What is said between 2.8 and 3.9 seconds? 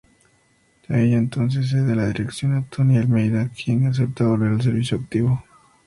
Almeida, quien